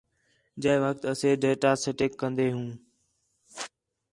[0.61, 2.69] جے وخت اسے ڈیٹا سیٹیک جاری کندے ہوں